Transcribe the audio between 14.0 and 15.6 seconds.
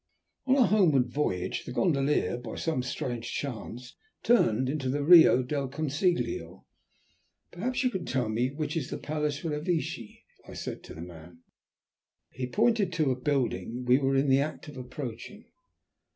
in the act of approaching.